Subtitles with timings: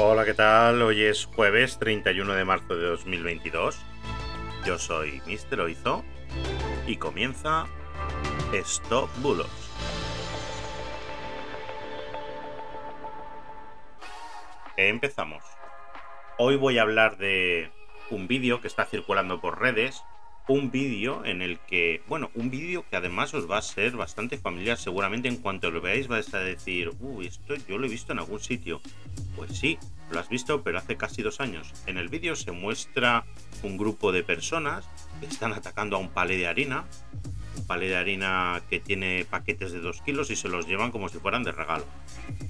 [0.00, 0.80] Hola, ¿qué tal?
[0.80, 3.80] Hoy es jueves 31 de marzo de 2022.
[4.64, 5.58] Yo soy Mr.
[5.58, 6.04] Oizo
[6.86, 7.66] y comienza
[8.52, 9.50] Stop Bulos.
[14.76, 15.42] Empezamos.
[16.38, 17.72] Hoy voy a hablar de
[18.10, 20.04] un vídeo que está circulando por redes
[20.48, 24.38] un vídeo en el que, bueno, un vídeo que además os va a ser bastante
[24.38, 24.78] familiar.
[24.78, 28.18] Seguramente en cuanto lo veáis vais a decir, uy, esto yo lo he visto en
[28.18, 28.80] algún sitio.
[29.36, 29.78] Pues sí,
[30.10, 31.72] lo has visto, pero hace casi dos años.
[31.86, 33.26] En el vídeo se muestra
[33.62, 34.88] un grupo de personas
[35.20, 36.86] que están atacando a un palé de harina.
[37.56, 41.10] Un palé de harina que tiene paquetes de dos kilos y se los llevan como
[41.10, 41.84] si fueran de regalo.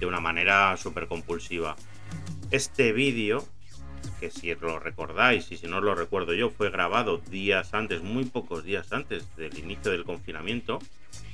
[0.00, 1.76] De una manera súper compulsiva.
[2.50, 3.46] Este vídeo
[4.22, 8.24] que si lo recordáis y si no lo recuerdo yo, fue grabado días antes, muy
[8.24, 10.78] pocos días antes del inicio del confinamiento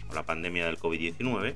[0.08, 1.54] o la pandemia del COVID-19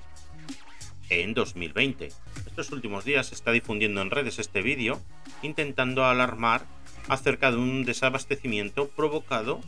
[1.08, 2.08] en 2020.
[2.46, 5.00] Estos últimos días se está difundiendo en redes este vídeo
[5.40, 6.66] intentando alarmar
[7.08, 9.62] acerca de un desabastecimiento provocado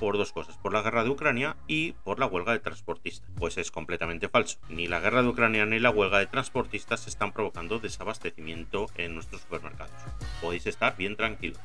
[0.00, 3.30] por dos cosas, por la guerra de Ucrania y por la huelga de transportistas.
[3.36, 4.58] Pues es completamente falso.
[4.70, 9.42] Ni la guerra de Ucrania ni la huelga de transportistas están provocando desabastecimiento en nuestros
[9.42, 9.92] supermercados.
[10.40, 11.60] Podéis estar bien tranquilos.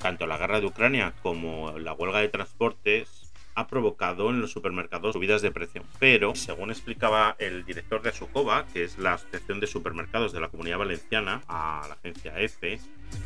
[0.00, 3.25] Tanto la guerra de Ucrania como la huelga de transportes
[3.56, 5.82] ha provocado en los supermercados subidas de precio.
[5.98, 10.48] Pero, según explicaba el director de Asukova, que es la Asociación de Supermercados de la
[10.48, 12.78] Comunidad Valenciana, a la agencia EFE,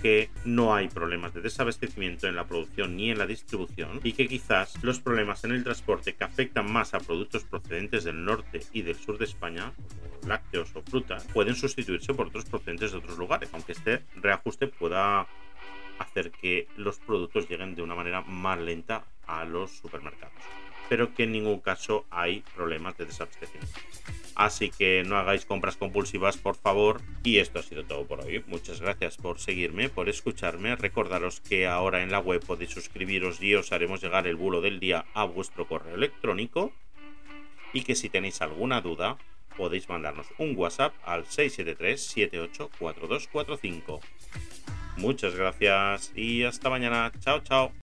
[0.03, 4.29] que no hay problemas de desabastecimiento en la producción ni en la distribución y que
[4.29, 8.83] quizás los problemas en el transporte que afectan más a productos procedentes del norte y
[8.83, 13.19] del sur de España, como lácteos o frutas, pueden sustituirse por otros procedentes de otros
[13.19, 15.27] lugares, aunque este reajuste pueda
[15.99, 19.05] hacer que los productos lleguen de una manera más lenta
[19.39, 20.43] a los supermercados.
[20.89, 23.79] Pero que en ningún caso hay problemas de desabastecimiento.
[24.35, 27.01] Así que no hagáis compras compulsivas, por favor.
[27.23, 28.43] Y esto ha sido todo por hoy.
[28.47, 30.75] Muchas gracias por seguirme, por escucharme.
[30.77, 34.81] Recordaros que ahora en la web podéis suscribiros y os haremos llegar el bulo del
[34.81, 36.73] día a vuestro correo electrónico.
[37.73, 39.17] Y que si tenéis alguna duda,
[39.57, 44.01] podéis mandarnos un WhatsApp al 673 784245.
[44.97, 47.13] Muchas gracias y hasta mañana.
[47.21, 47.80] Chao, chao.